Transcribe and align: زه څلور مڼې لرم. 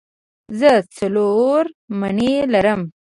زه 0.59 0.71
څلور 0.97 1.63
مڼې 1.99 2.33
لرم. 2.53 2.81